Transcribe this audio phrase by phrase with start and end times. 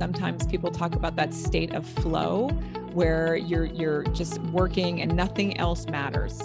[0.00, 2.48] sometimes people talk about that state of flow
[2.94, 6.40] where you're you're just working and nothing else matters.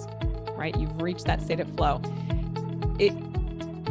[0.58, 0.78] Right?
[0.78, 2.02] You've reached that state of flow.
[3.00, 3.14] It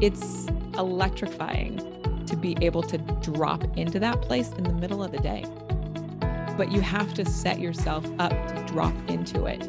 [0.02, 0.46] it's
[0.76, 1.78] electrifying
[2.26, 5.46] to be able to drop into that place in the middle of the day.
[6.58, 9.66] But you have to set yourself up to drop into it.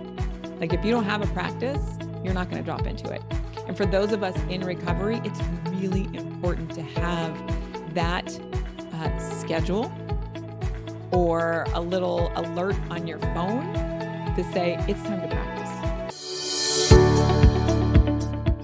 [0.60, 1.84] Like if you don't have a practice,
[2.22, 3.22] you're not going to drop into it.
[3.66, 5.40] And for those of us in recovery, it's
[5.72, 7.34] really important to have
[7.94, 8.28] that
[9.06, 9.92] uh, schedule
[11.12, 13.74] or a little alert on your phone
[14.36, 15.56] to say it's time to practice.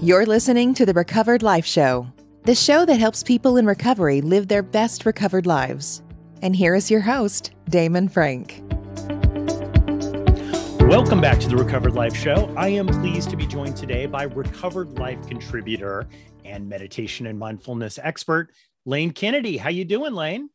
[0.02, 2.08] You're listening to the Recovered Life Show,
[2.42, 6.02] the show that helps people in recovery live their best recovered lives.
[6.42, 8.62] And here is your host, Damon Frank.
[10.80, 12.52] Welcome back to the Recovered Life Show.
[12.56, 16.08] I am pleased to be joined today by Recovered Life contributor
[16.44, 18.50] and meditation and mindfulness expert,
[18.84, 19.56] Lane Kennedy.
[19.56, 20.50] How you doing, Lane?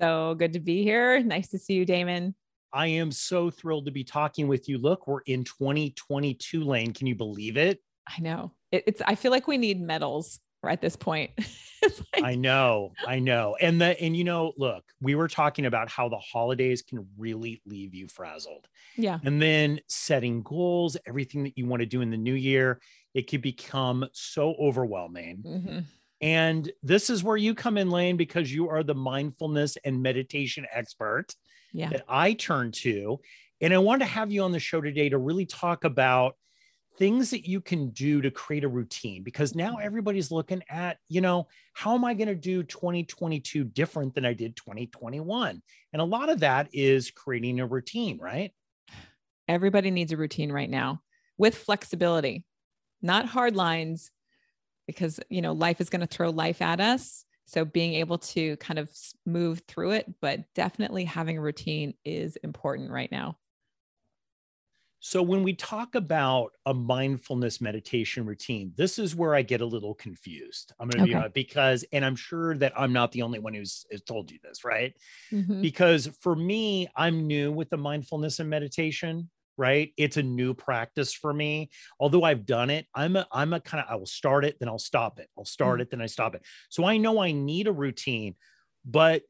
[0.00, 1.20] So good to be here.
[1.22, 2.34] Nice to see you, Damon.
[2.72, 4.78] I am so thrilled to be talking with you.
[4.78, 6.92] Look, we're in 2022, Lane.
[6.92, 7.80] Can you believe it?
[8.06, 8.52] I know.
[8.72, 11.30] It, it's I feel like we need medals at this point.
[11.82, 12.22] like...
[12.22, 13.56] I know, I know.
[13.60, 17.62] And the and you know, look, we were talking about how the holidays can really
[17.64, 18.66] leave you frazzled.
[18.96, 19.20] Yeah.
[19.24, 22.80] And then setting goals, everything that you want to do in the new year,
[23.14, 25.44] it could become so overwhelming.
[25.46, 25.78] Mm-hmm.
[26.20, 30.66] And this is where you come in, Lane, because you are the mindfulness and meditation
[30.72, 31.34] expert
[31.72, 31.90] yeah.
[31.90, 33.20] that I turn to.
[33.60, 36.36] And I want to have you on the show today to really talk about
[36.96, 39.86] things that you can do to create a routine because now mm-hmm.
[39.86, 44.32] everybody's looking at, you know, how am I going to do 2022 different than I
[44.32, 45.62] did 2021?
[45.92, 48.52] And a lot of that is creating a routine, right?
[49.48, 51.02] Everybody needs a routine right now
[51.36, 52.44] with flexibility,
[53.02, 54.10] not hard lines,
[54.86, 57.24] because, you know, life is going to throw life at us.
[57.46, 58.90] So being able to kind of
[59.26, 63.36] move through it, but definitely having a routine is important right now.
[65.06, 69.66] So, when we talk about a mindfulness meditation routine, this is where I get a
[69.66, 70.72] little confused.
[70.80, 71.12] I'm going to okay.
[71.12, 74.30] be honest because, and I'm sure that I'm not the only one who's, who's told
[74.30, 74.96] you this, right?
[75.30, 75.60] Mm-hmm.
[75.60, 79.92] Because for me, I'm new with the mindfulness and meditation, right?
[79.96, 81.70] It's a new practice for me.
[82.00, 84.68] Although I've done it, I'm a, I'm a kind of, I will start it, then
[84.68, 85.28] I'll stop it.
[85.38, 85.82] I'll start mm-hmm.
[85.82, 86.42] it, then I stop it.
[86.68, 88.34] So I know I need a routine,
[88.84, 89.22] but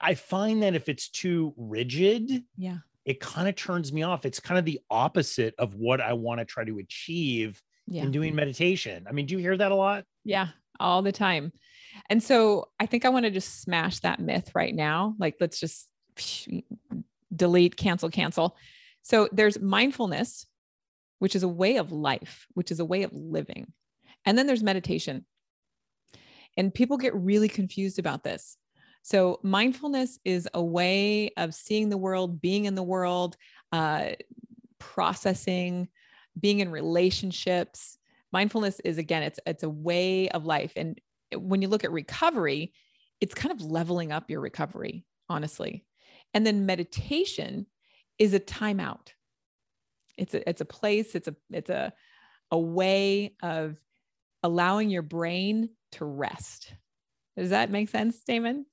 [0.00, 4.24] I find that if it's too rigid, yeah it kind of turns me off.
[4.24, 8.02] It's kind of the opposite of what I want to try to achieve yeah.
[8.02, 9.06] in doing meditation.
[9.08, 10.04] I mean, do you hear that a lot?
[10.24, 10.48] Yeah,
[10.80, 11.52] all the time.
[12.08, 15.14] And so I think I want to just smash that myth right now.
[15.18, 15.88] Like, let's just
[17.34, 18.56] delete, cancel, cancel.
[19.04, 20.46] So there's mindfulness,
[21.20, 23.72] which is a way of life, which is a way of living.
[24.24, 25.26] And then there's meditation.
[26.56, 28.56] And people get really confused about this.
[29.02, 33.36] So, mindfulness is a way of seeing the world, being in the world,
[33.70, 34.12] uh,
[34.78, 35.88] processing,
[36.40, 37.98] being in relationships.
[38.32, 40.98] Mindfulness is again, it's it's a way of life, and
[41.36, 42.72] when you look at recovery,
[43.20, 45.84] it's kind of leveling up your recovery, honestly.
[46.32, 47.66] And then meditation
[48.18, 49.08] is a timeout.
[50.16, 51.14] It's a it's a place.
[51.14, 51.92] It's a it's a
[52.50, 53.76] a way of
[54.42, 56.74] allowing your brain to rest.
[57.36, 58.66] Does that make sense, Damon?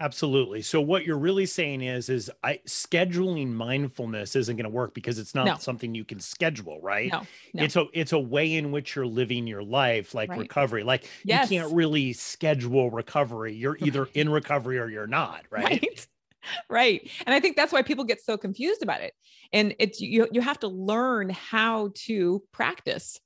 [0.00, 0.60] Absolutely.
[0.62, 5.20] So what you're really saying is is I scheduling mindfulness isn't going to work because
[5.20, 5.56] it's not no.
[5.56, 7.12] something you can schedule, right?
[7.12, 7.22] No,
[7.52, 10.40] no, It's a it's a way in which you're living your life like right.
[10.40, 10.82] recovery.
[10.82, 11.48] Like yes.
[11.48, 13.54] you can't really schedule recovery.
[13.54, 15.64] You're either in recovery or you're not, right?
[15.84, 16.06] Right.
[16.70, 17.10] Right.
[17.26, 19.14] And I think that's why people get so confused about it.
[19.52, 23.18] And it's you you have to learn how to practice.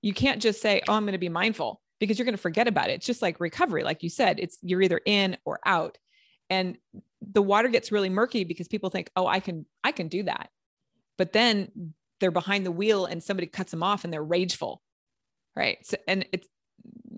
[0.00, 2.66] You can't just say, "Oh, I'm going to be mindful." Because you're going to forget
[2.66, 2.94] about it.
[2.94, 4.40] It's just like recovery, like you said.
[4.40, 5.98] It's you're either in or out
[6.52, 6.76] and
[7.22, 10.50] the water gets really murky because people think oh i can i can do that
[11.16, 14.82] but then they're behind the wheel and somebody cuts them off and they're rageful
[15.56, 16.46] right so and it's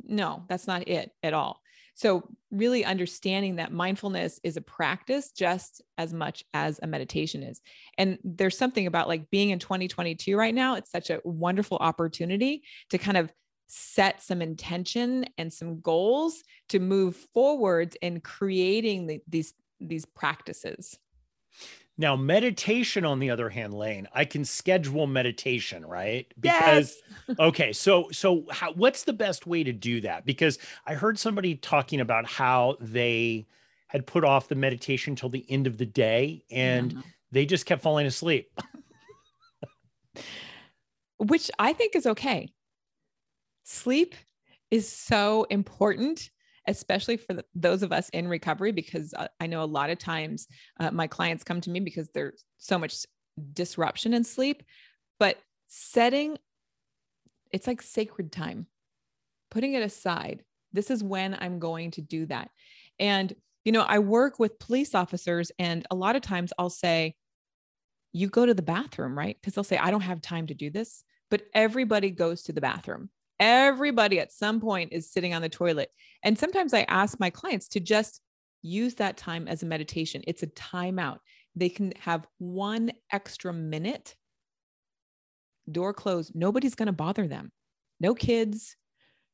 [0.07, 1.61] no that's not it at all
[1.95, 7.61] so really understanding that mindfulness is a practice just as much as a meditation is.
[7.99, 12.63] And there's something about like being in 2022 right now it's such a wonderful opportunity
[12.91, 13.33] to kind of
[13.67, 20.99] set some intention and some goals to move forward in creating the, these these practices
[21.97, 26.33] now meditation on the other hand lane i can schedule meditation right?
[26.41, 27.37] Because yes.
[27.39, 30.25] okay so so how, what's the best way to do that?
[30.25, 33.47] Because i heard somebody talking about how they
[33.87, 37.83] had put off the meditation till the end of the day and they just kept
[37.83, 38.51] falling asleep.
[41.19, 42.53] Which i think is okay.
[43.65, 44.15] Sleep
[44.71, 46.31] is so important
[46.67, 49.99] especially for the, those of us in recovery, because uh, I know a lot of
[49.99, 50.47] times
[50.81, 52.97] uh, my clients come to me because there's so much
[53.53, 54.63] disruption in sleep.
[55.19, 55.39] But
[55.69, 56.39] setting,
[57.53, 58.67] it's like sacred time,
[59.51, 60.45] putting it aside.
[60.73, 62.51] This is when I'm going to do that.
[62.99, 63.35] And,
[63.65, 67.15] you know, I work with police officers, and a lot of times I'll say,
[68.13, 69.37] you go to the bathroom, right?
[69.41, 71.05] Because they'll say, I don't have time to do this.
[71.31, 73.11] But everybody goes to the bathroom.
[73.45, 75.91] Everybody at some point is sitting on the toilet.
[76.23, 78.23] And sometimes I ask my clients to just
[78.63, 80.23] use that time as a meditation.
[80.27, 81.19] It's a timeout.
[81.55, 84.17] They can have one extra minute,
[85.71, 86.35] door closed.
[86.35, 87.53] Nobody's going to bother them.
[88.01, 88.77] No kids,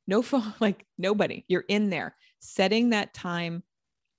[0.08, 1.44] no phone, like nobody.
[1.46, 3.62] You're in there setting that time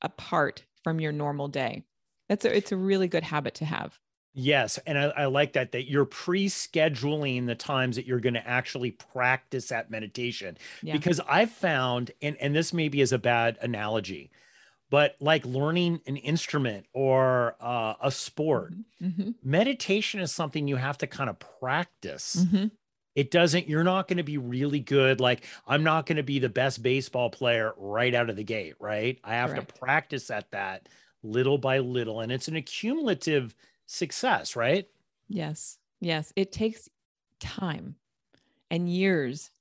[0.01, 1.83] apart from your normal day.
[2.29, 3.99] That's a, it's a really good habit to have.
[4.33, 4.79] Yes.
[4.85, 8.47] And I, I, like that, that you're pre scheduling the times that you're going to
[8.47, 10.57] actually practice that meditation.
[10.81, 10.93] Yeah.
[10.93, 14.31] Because I've found, and, and this maybe is a bad analogy,
[14.89, 19.21] but like learning an instrument or uh, a sport, mm-hmm.
[19.21, 19.31] mm-hmm.
[19.43, 22.37] meditation is something you have to kind of practice.
[22.39, 22.67] Mm-hmm.
[23.13, 25.19] It doesn't, you're not going to be really good.
[25.19, 28.75] Like, I'm not going to be the best baseball player right out of the gate,
[28.79, 29.19] right?
[29.25, 29.73] I have Correct.
[29.73, 30.87] to practice at that
[31.21, 32.21] little by little.
[32.21, 33.53] And it's an accumulative
[33.91, 34.85] success, right?
[35.27, 35.77] Yes.
[35.99, 36.31] Yes.
[36.35, 36.89] It takes
[37.39, 37.95] time
[38.69, 39.51] and years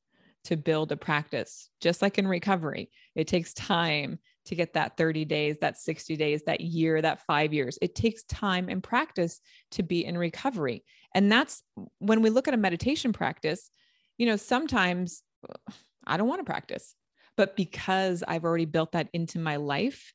[0.44, 2.91] to build a practice, just like in recovery.
[3.15, 7.53] It takes time to get that 30 days, that 60 days, that year, that five
[7.53, 7.79] years.
[7.82, 9.41] It takes time and practice
[9.73, 10.85] to be in recovery.
[11.15, 11.62] And that's
[11.99, 13.71] when we look at a meditation practice,
[14.17, 15.23] you know, sometimes
[16.06, 16.94] I don't want to practice,
[17.37, 20.15] but because I've already built that into my life,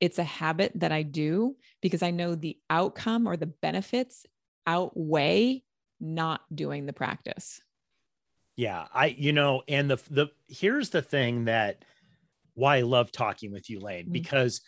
[0.00, 4.26] it's a habit that I do because I know the outcome or the benefits
[4.66, 5.62] outweigh
[6.00, 7.60] not doing the practice.
[8.56, 11.84] Yeah, I you know, and the the here's the thing that
[12.54, 14.12] why I love talking with you, Lane, mm-hmm.
[14.12, 14.62] because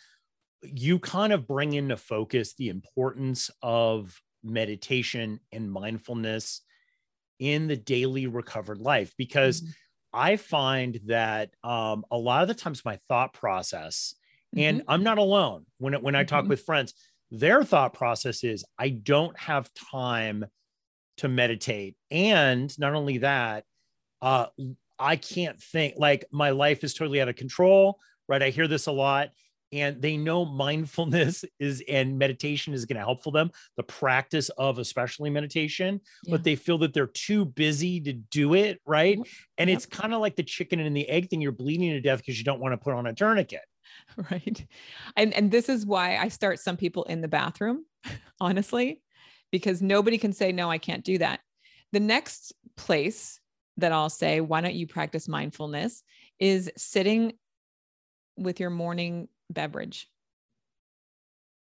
[0.61, 6.61] you kind of bring into focus the importance of meditation and mindfulness
[7.39, 9.71] in the daily recovered life because mm-hmm.
[10.11, 14.15] I find that um, a lot of the times my thought process
[14.55, 14.91] and mm-hmm.
[14.91, 16.49] I'm not alone when when I talk mm-hmm.
[16.49, 16.93] with friends.
[17.31, 20.45] Their thought process is I don't have time
[21.17, 23.65] to meditate, and not only that,
[24.21, 24.47] uh,
[24.97, 25.95] I can't think.
[25.97, 27.99] Like my life is totally out of control.
[28.27, 28.41] Right?
[28.41, 29.29] I hear this a lot,
[29.71, 33.51] and they know mindfulness is and meditation is going to help for them.
[33.77, 36.31] The practice of especially meditation, yeah.
[36.31, 38.81] but they feel that they're too busy to do it.
[38.87, 39.19] Right?
[39.59, 39.77] And yep.
[39.77, 41.41] it's kind of like the chicken and the egg thing.
[41.41, 43.61] You're bleeding to death because you don't want to put on a tourniquet.
[44.31, 44.65] right?
[45.15, 47.85] And and this is why i start some people in the bathroom
[48.41, 49.01] honestly
[49.51, 51.41] because nobody can say no i can't do that.
[51.91, 53.39] The next place
[53.77, 56.03] that i'll say why don't you practice mindfulness?
[56.39, 57.33] is sitting
[58.37, 60.07] with your morning beverage.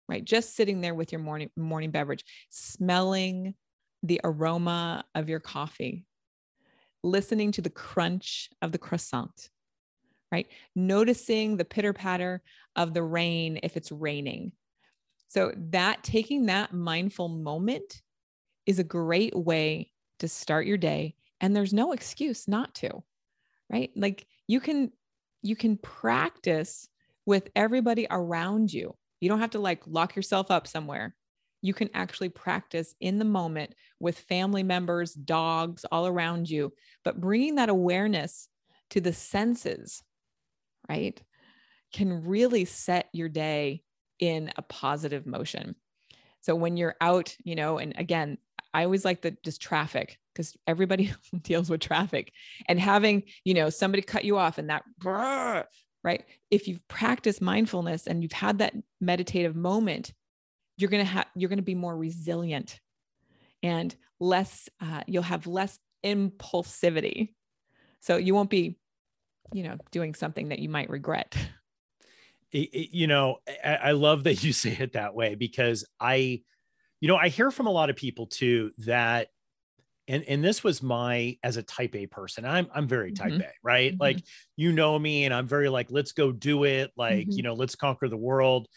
[0.10, 0.24] Right?
[0.24, 3.56] Just sitting there with your morning morning beverage smelling
[4.04, 6.06] the aroma of your coffee
[7.04, 9.50] listening to the crunch of the croissant
[10.36, 10.48] right?
[10.76, 12.42] Noticing the pitter patter
[12.76, 14.52] of the rain if it's raining.
[15.30, 18.02] So, that taking that mindful moment
[18.66, 21.16] is a great way to start your day.
[21.40, 23.04] And there's no excuse not to,
[23.70, 23.92] right?
[23.96, 24.92] Like you can,
[25.42, 26.90] you can practice
[27.26, 28.96] with everybody around you.
[29.22, 31.16] You don't have to like lock yourself up somewhere.
[31.62, 37.22] You can actually practice in the moment with family members, dogs all around you, but
[37.22, 38.50] bringing that awareness
[38.92, 40.04] to the senses
[40.90, 41.22] right,
[41.94, 43.84] can really set your day
[44.20, 45.76] in a positive motion.
[46.42, 48.38] So when you're out, you know, and again,
[48.74, 52.34] I always like the just traffic because everybody deals with traffic
[52.68, 54.84] and having, you know, somebody cut you off and that,
[56.04, 56.24] right?
[56.52, 60.14] If you've practiced mindfulness and you've had that meditative moment,
[60.78, 62.80] you're going to have, you're going to be more resilient
[63.64, 67.34] and less, uh, you'll have less impulsivity.
[68.02, 68.78] So you won't be
[69.54, 71.36] you know, doing something that you might regret.
[72.52, 76.42] It, it, you know, I, I love that you say it that way because I,
[77.02, 79.28] you know, I hear from a lot of people too that
[80.08, 82.46] and and this was my as a type A person.
[82.46, 83.42] I'm I'm very type mm-hmm.
[83.42, 83.92] A, right?
[83.92, 84.02] Mm-hmm.
[84.02, 84.24] Like
[84.56, 87.32] you know me and I'm very like let's go do it, like, mm-hmm.
[87.32, 88.68] you know, let's conquer the world.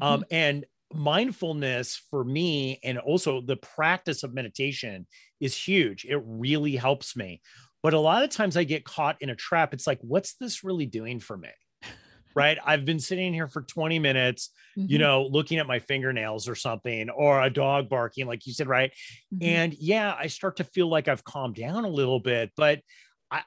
[0.00, 0.22] Um mm-hmm.
[0.30, 5.06] and mindfulness for me and also the practice of meditation
[5.40, 6.04] is huge.
[6.04, 7.40] It really helps me.
[7.84, 9.74] But a lot of times I get caught in a trap.
[9.74, 11.50] It's like, what's this really doing for me?
[12.34, 12.58] right?
[12.64, 14.90] I've been sitting here for 20 minutes, mm-hmm.
[14.90, 18.66] you know, looking at my fingernails or something, or a dog barking, like you said,
[18.66, 18.90] right?
[19.34, 19.44] Mm-hmm.
[19.44, 22.80] And yeah, I start to feel like I've calmed down a little bit, but
[23.30, 23.42] I,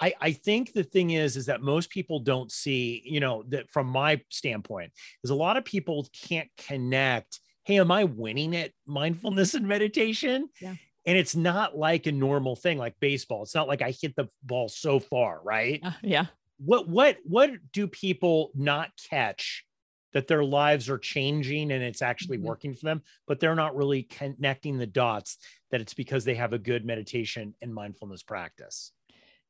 [0.00, 3.70] I, I think the thing is is that most people don't see you know that
[3.70, 4.92] from my standpoint
[5.22, 10.48] is a lot of people can't connect hey am i winning at mindfulness and meditation
[10.60, 10.74] Yeah.
[11.06, 14.28] And it's not like a normal thing like baseball it's not like i hit the
[14.42, 16.26] ball so far right Uh, yeah.
[16.58, 19.64] what what what do people not catch
[20.12, 22.42] that their lives are changing and it's actually Mhm.
[22.42, 25.38] working for them but they're not really connecting the dots
[25.70, 28.92] that it's because they have a good meditation and mindfulness practice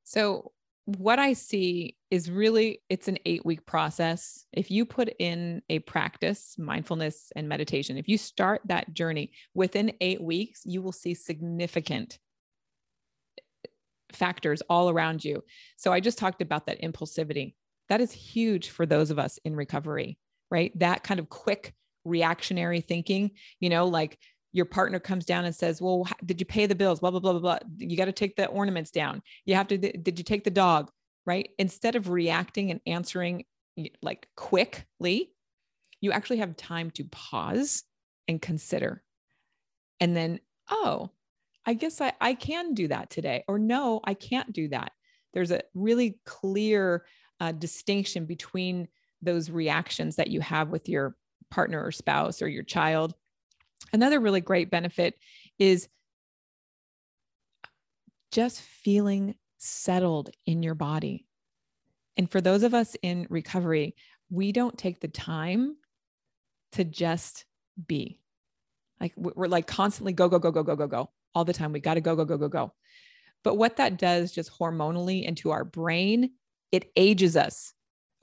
[0.04, 0.52] So
[0.87, 4.44] what I see is really it's an 8 week process.
[4.52, 9.92] If you put in a practice, mindfulness and meditation, if you start that journey within
[10.00, 12.18] 8 weeks, you will see significant
[14.12, 15.44] factors all around you.
[15.76, 17.54] So I just talked about that impulsivity.
[17.88, 20.18] That is huge for those of us in recovery,
[20.50, 20.76] right?
[20.78, 24.18] That kind of quick reactionary thinking, you know, like
[24.52, 27.00] your partner comes down and says, Well, did you pay the bills?
[27.00, 27.59] Blah, blah, blah, blah, blah.
[27.78, 29.23] You got to take the ornaments down.
[29.45, 30.90] You have to, did you take the dog?
[31.26, 31.50] Right.
[31.59, 33.45] Instead of reacting and answering
[34.02, 35.33] like quickly,
[36.00, 37.85] you actually have time to pause
[38.26, 39.02] and consider.
[40.00, 40.40] And then,
[40.71, 41.11] oh,
[41.66, 43.45] I guess I, I can do that today.
[43.47, 44.92] Or no, I can't do that.
[45.35, 47.04] There's a really clear
[47.38, 48.88] uh, distinction between
[49.23, 51.16] those reactions that you have with your
[51.50, 53.14] partner or spouse or your child.
[53.92, 55.18] Another really great benefit
[55.58, 55.88] is
[58.32, 61.26] just feeling settled in your body.
[62.16, 63.94] And for those of us in recovery,
[64.30, 65.76] we don't take the time
[66.72, 67.44] to just
[67.87, 68.20] be.
[69.00, 71.72] Like we- we're like constantly go, go, go, go, go, go, go all the time.
[71.72, 72.72] We got to go, go, go, go, go.
[73.42, 76.32] But what that does just hormonally into our brain,
[76.72, 77.72] it ages us.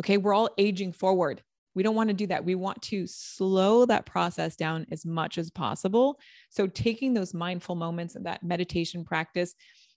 [0.01, 0.17] Okay.
[0.17, 1.41] We're all aging forward.
[1.77, 2.43] We don't want to do that.
[2.43, 6.19] We want to slow that process down as much as possible.
[6.49, 9.53] So, taking those mindful moments and that meditation practice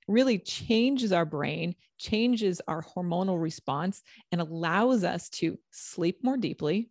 [0.07, 6.91] really changes our brain, changes our hormonal response, and allows us to sleep more deeply,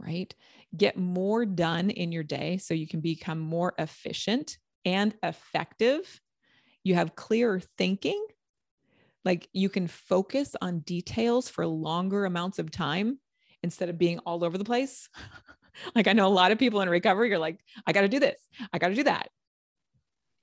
[0.00, 0.34] right?
[0.76, 6.20] Get more done in your day so you can become more efficient and effective.
[6.82, 8.26] You have clearer thinking.
[9.24, 13.20] Like you can focus on details for longer amounts of time
[13.62, 15.08] instead of being all over the place.
[15.94, 18.18] like I know a lot of people in recovery, you're like, I got to do
[18.20, 18.40] this,
[18.72, 19.28] I got to do that.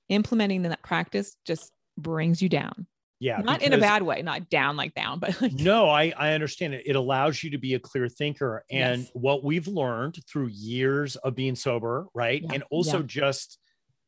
[0.08, 2.86] Implementing that practice just brings you down.
[3.20, 6.32] yeah Not in a bad way, not down like down, but like no i i
[6.32, 9.10] understand it it allows you to be a clear thinker and Yes.
[9.12, 13.06] what we've learned through years of being sober right Yeah, and also yeah.
[13.06, 13.58] just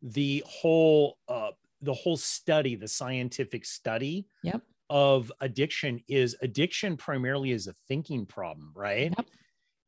[0.03, 1.51] the whole uh
[1.83, 4.63] the whole study the scientific study Yep.
[4.91, 9.27] Of addiction is addiction primarily is a thinking problem right Yep.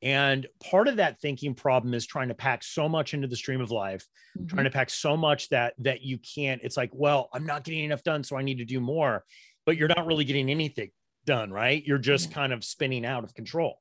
[0.00, 3.60] and part of that thinking problem is trying to pack so much into the stream
[3.60, 4.06] of life
[4.38, 4.48] Mhm.
[4.48, 7.84] trying to pack so much that that you can't it's like well i'm not getting
[7.84, 9.24] enough done so i need to do more
[9.66, 10.90] but you're not really getting anything
[11.26, 12.34] done right you're just Yeah.
[12.36, 13.80] kind of spinning out of control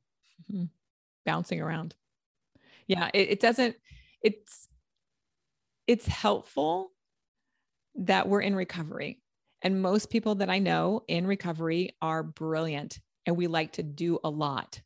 [1.26, 1.96] bouncing around.
[2.88, 3.76] Yeah, it, it doesn't,
[4.24, 4.68] it's
[5.88, 6.92] it's helpful
[7.96, 9.21] that we're in recovery.
[9.62, 14.20] And most people that I know in recovery are brilliant and we like to do
[14.24, 14.82] a lot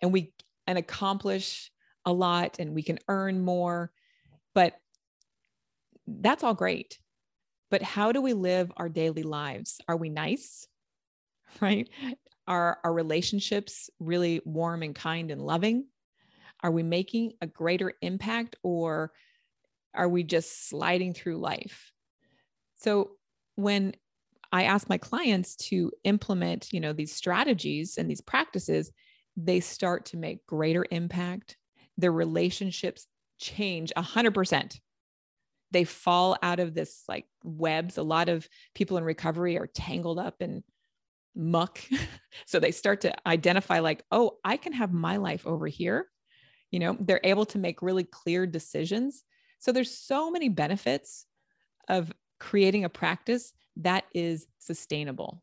[0.00, 0.32] and we
[0.66, 1.70] and accomplish
[2.04, 3.92] a lot and we can earn more.
[4.54, 4.74] But
[6.06, 6.98] that's all great.
[7.70, 9.80] But how do we live our daily lives?
[9.88, 10.66] Are we nice?
[11.60, 11.88] Right?
[12.48, 15.86] Are our relationships really warm and kind and loving?
[16.64, 19.12] Are we making a greater impact or
[19.94, 21.92] are we just sliding through life?
[22.74, 23.12] So
[23.56, 23.94] when
[24.52, 28.92] I ask my clients to implement, you know, these strategies and these practices,
[29.36, 31.56] they start to make greater impact.
[31.98, 33.06] Their relationships
[33.38, 34.78] change 100%.
[35.70, 37.98] They fall out of this like webs.
[37.98, 40.62] A lot of people in recovery are tangled up in
[41.34, 41.80] muck.
[42.46, 46.06] so they start to identify like, oh, I can have my life over here.
[46.70, 49.24] You know, they're able to make really clear decisions.
[49.58, 51.26] So there's so many benefits
[51.88, 52.12] of
[52.44, 55.42] creating a practice that is sustainable.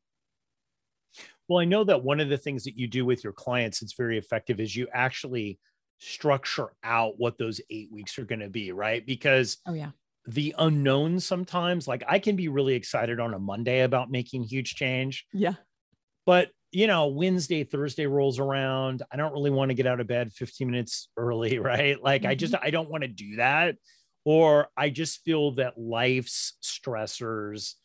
[1.50, 3.96] well i know that one of the things that you do with your clients it's
[3.96, 5.60] very effective is you actually
[6.00, 9.92] structure out what those eight weeks are going to be right because Oh yeah.
[10.28, 14.76] the unknown sometimes like i can be really excited on a monday about making huge
[14.76, 15.56] change Yeah.
[16.28, 20.06] but you know wednesday thursday rolls around i don't really want to get out of
[20.08, 22.66] bed 15 minutes early right like i just mm-hmm.
[22.66, 23.76] i don't want to do that
[24.26, 27.76] or i just feel that life's stressors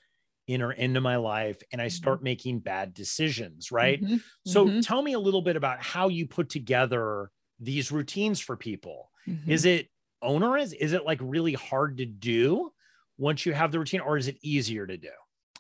[0.49, 4.25] enter into my life and i start making bad decisions right Mhm.
[4.45, 4.83] so Mhm.
[4.83, 9.47] tell me a little bit about how you put together these routines for people Mhm.
[9.47, 9.89] is it
[10.23, 12.73] onerous is it like really hard to do
[13.19, 15.11] once you have the routine or is it easier to do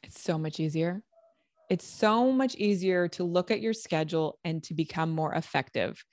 [0.02, 1.02] It's so much easier.
[1.70, 6.04] It's so much easier to look at your schedule and to become more effective.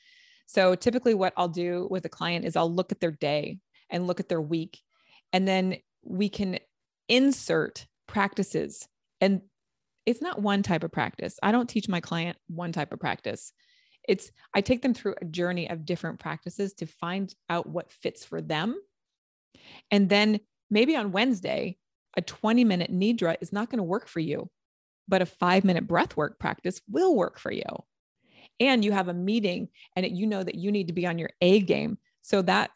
[0.47, 3.59] So typically what I'll do with a client is I'll look at their day
[3.93, 4.81] and look at their week
[5.31, 6.59] and then we can
[7.07, 8.87] insert practices
[9.21, 9.41] and
[10.05, 11.39] it's not one type of practice.
[11.41, 13.53] I don't teach my client one type of practice.
[14.07, 18.25] It's I take them through a journey of different practices to find out what fits
[18.25, 18.75] for them.
[19.91, 21.77] And then maybe on Wednesday,
[22.17, 24.49] a 20 minute nidra is not going to work for you,
[25.07, 27.63] but a five minute breath work practice will work for you.
[28.59, 31.17] And you have a meeting and it, you know that you need to be on
[31.17, 31.97] your A game.
[32.21, 32.71] So that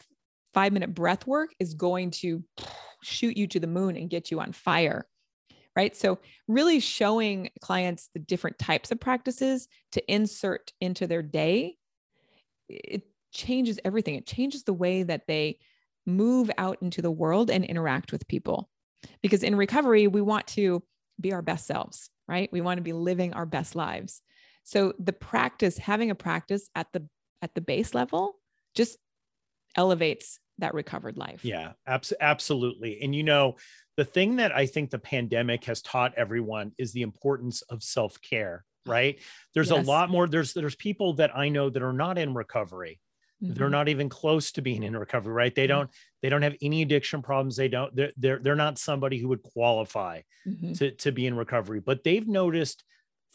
[0.54, 2.44] five minute breath work is going to
[3.04, 5.08] shoot you to the moon and get you on fire.
[5.75, 5.96] Right.
[5.96, 11.75] So, really showing clients the different types of practices to insert into their day,
[12.68, 14.16] it changes everything.
[14.16, 15.60] It changes the way that they
[16.08, 18.70] move out into the world and interact with people.
[19.22, 20.82] Because in recovery, we want to
[21.20, 22.50] be our best selves, right?
[22.51, 24.22] We want to be living our best lives.
[24.63, 27.08] So the practice, having a practice at the
[27.42, 28.34] at the base level
[28.75, 28.98] just
[29.77, 31.46] elevates that recovered life.
[31.46, 33.00] Yeah, abs- absolutely.
[33.01, 33.55] And you know,
[33.96, 38.65] the thing that I think the pandemic has taught everyone is the importance of self-care,
[38.86, 39.19] right?
[39.53, 39.86] There's yes.
[39.86, 43.00] a lot more there's there's people that I know that are not in recovery
[43.43, 43.53] Mm-hmm.
[43.53, 45.53] They're not even close to being in recovery, right?
[45.53, 45.89] They don't
[46.22, 47.55] they don't have any addiction problems.
[47.55, 50.74] They don't they're they're, they're not somebody who would qualify mm-hmm.
[50.74, 52.84] to, to be in recovery, but they've noticed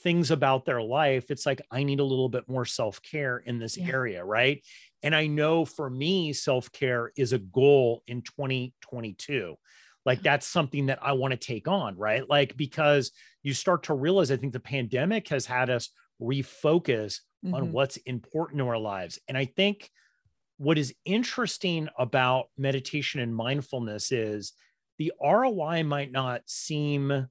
[0.01, 1.31] things about their life.
[1.31, 3.89] It's like I need a little bit more self-care in this yeah.
[3.89, 4.65] area, right?
[5.03, 9.57] And I know for me, self-care is a goal in 2022
[10.05, 13.13] like that's something that i want to take on right like because
[13.45, 15.91] you start to realize i think the pandemic has had us
[16.21, 17.55] refocus mm-hmm.
[17.55, 19.19] on what's important in our lives.
[19.29, 19.91] And I think
[20.59, 24.53] what is interesting about meditation and mindfulness is
[24.99, 27.29] the ROI might not seem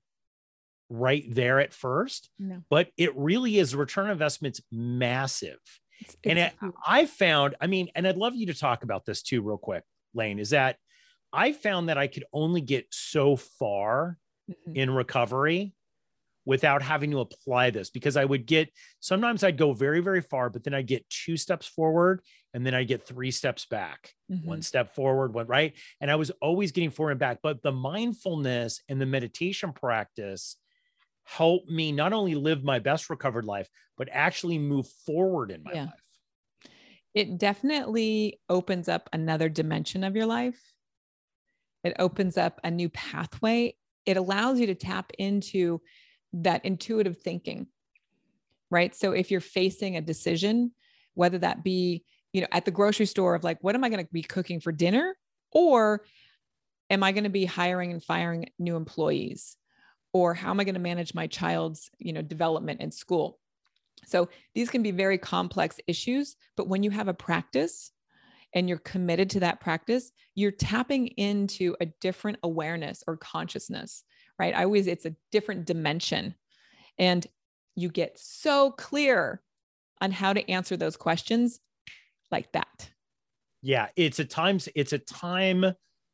[0.90, 2.62] right there at first, no.
[2.70, 5.60] but it really is return investment's massive.
[6.02, 6.54] It's, and it,
[6.86, 9.84] I found, I mean, and I'd love you to talk about this too, real quick,
[10.14, 10.78] Lane, is that
[11.32, 14.18] I found that I could only get so far
[14.50, 14.76] mm-hmm.
[14.76, 15.74] in recovery
[16.46, 20.50] without having to apply this because I would get sometimes I'd go very, very far,
[20.50, 22.22] but then I'd get two steps forward
[22.54, 24.48] and then I'd get three steps back, mm-hmm.
[24.48, 25.74] one step forward, one right.
[26.02, 27.40] And I was always getting forward and back.
[27.44, 30.58] But the mindfulness and the meditation practice
[31.24, 35.72] helped me not only live my best recovered life, but actually move forward in my
[35.74, 35.86] yeah.
[35.86, 36.72] life.
[37.14, 40.60] It definitely opens up another dimension of your life.
[41.84, 43.76] It opens up a new pathway.
[44.06, 45.82] It allows you to tap into
[46.34, 47.68] that intuitive thinking
[48.70, 50.72] right so if you're facing a decision
[51.14, 52.04] whether that be
[52.34, 54.60] you know at the grocery store of like what am i going to be cooking
[54.60, 55.16] for dinner
[55.52, 56.06] or
[56.90, 59.58] am i going to be hiring and firing new employees
[60.14, 63.40] or how am i going to manage my child's you know development in school
[64.06, 67.92] so these can be very complex issues but when you have a practice
[68.54, 74.04] and you're committed to that practice you're tapping into a different awareness or consciousness
[74.42, 74.56] right?
[74.56, 76.34] I always, it's a different dimension.
[76.98, 77.26] And
[77.76, 79.40] you get so clear
[80.02, 81.60] on how to answer those questions
[82.32, 82.90] like that.
[83.62, 85.64] Yeah, it's a times it's a time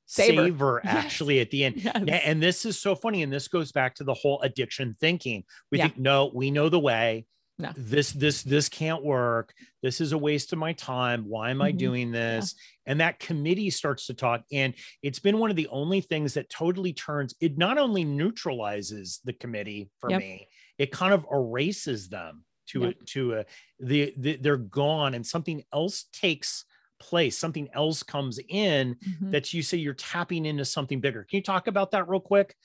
[0.07, 1.45] saver, saver actually yes.
[1.45, 1.75] at the end.
[1.77, 2.21] Yes.
[2.25, 3.21] And this is so funny.
[3.21, 5.43] And this goes back to the whole addiction thinking.
[5.71, 5.85] We yeah.
[5.85, 7.25] think, no, we know the way
[7.59, 7.71] no.
[7.75, 11.69] this this this can't work this is a waste of my time why am i
[11.69, 11.77] mm-hmm.
[11.77, 12.91] doing this yeah.
[12.91, 16.49] and that committee starts to talk and it's been one of the only things that
[16.49, 20.19] totally turns it not only neutralizes the committee for yep.
[20.19, 22.95] me it kind of erases them to yep.
[23.01, 23.45] a, to a
[23.79, 26.65] the, the they're gone and something else takes
[26.99, 29.31] place something else comes in mm-hmm.
[29.31, 31.23] that you say you're tapping into something bigger.
[31.23, 32.55] Can you talk about that real quick?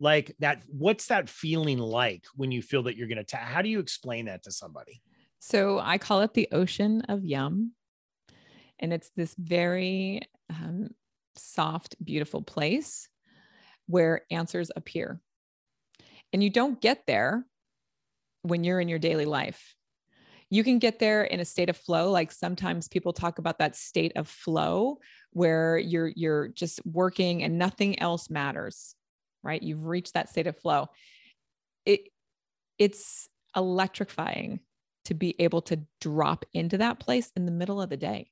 [0.00, 3.62] Like that what's that feeling like when you feel that you're going to ta- how
[3.62, 5.02] do you explain that to somebody?
[5.38, 7.72] So i call it the ocean of yum.
[8.78, 10.90] And it's this very um,
[11.36, 13.08] soft beautiful place
[13.86, 15.20] where answers appear.
[16.32, 17.44] And you don't get there
[18.42, 19.76] when you're in your daily life
[20.52, 23.74] you can get there in a state of flow like sometimes people talk about that
[23.74, 24.98] state of flow
[25.30, 28.94] where you're you're just working and nothing else matters
[29.42, 29.62] right?
[29.62, 30.88] You've reached that state of flow.
[31.84, 32.08] It
[32.78, 34.60] it's electrifying
[35.04, 38.30] to be able to drop into that place in the middle of the day.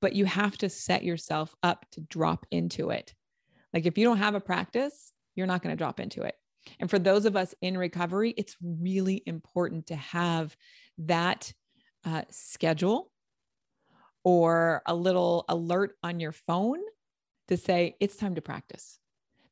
[0.00, 3.14] But you have to set yourself up to drop into it.
[3.72, 6.34] Like if you don't have a practice, you're not going to drop into it.
[6.80, 10.56] And for those of us in recovery, it's really important to have
[10.98, 11.52] that
[12.04, 13.10] uh, schedule
[14.24, 16.80] or a little alert on your phone
[17.48, 18.98] to say it's time to practice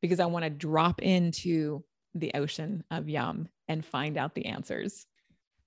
[0.01, 5.07] because I want to drop into the ocean of yum and find out the answers.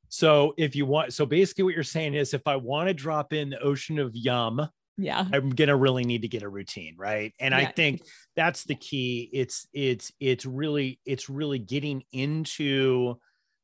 [0.10, 3.34] So if you want, so basically what you're saying is if I want to drop
[3.34, 7.34] in the ocean of yum, yeah, I'm gonna really need to get a routine, right?
[7.39, 7.60] And yeah.
[7.60, 8.02] I think
[8.36, 9.30] that's the key.
[9.32, 13.15] It's it's it's really it's really getting into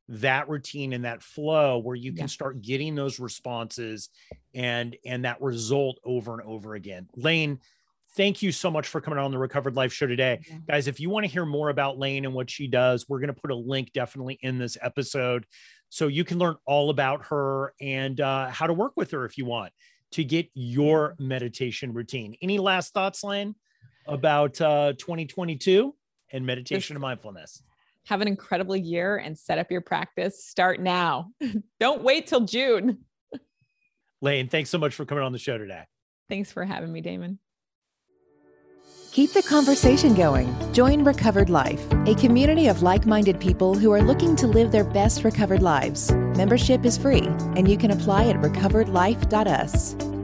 [0.08, 2.26] that routine and that flow where you can yeah.
[2.26, 4.08] start getting those responses
[4.54, 7.08] and and that result over and over again.
[7.16, 7.58] lane
[8.16, 10.40] thank you so much for coming on the Recovered Life Show today.
[10.48, 10.56] Yeah.
[10.66, 13.34] Guys, if you want to hear more about lane and what she does, we're going
[13.34, 15.44] to put a link definitely in this episode
[15.88, 19.38] so you can learn all about her and uh, how to work with her if
[19.38, 19.72] you want
[20.12, 22.36] to get your meditation routine.
[22.40, 23.54] Any last thoughts, lane
[24.06, 25.94] about uh, 2022
[26.32, 27.62] and meditation and mindfulness?
[28.06, 30.44] Have an incredible year and set up your practice.
[30.44, 31.32] Start now.
[31.80, 32.98] Don't wait till June.
[34.20, 35.82] Lane, thanks so much for coming on the show today.
[36.28, 37.38] Thanks for having me, Damon.
[39.12, 40.54] Keep the conversation going.
[40.74, 44.84] Join Recovered Life, a community of like minded people who are looking to live their
[44.84, 46.12] best recovered lives.
[46.12, 50.15] Membership is free, and you can apply at recoveredlife.us.